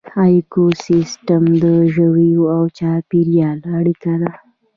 ایکوسیسټم 0.23 1.43
د 1.63 1.65
ژویو 1.93 2.43
او 2.55 2.63
چاپیریال 2.77 3.59
اړیکه 3.77 4.13
ده 4.21 4.31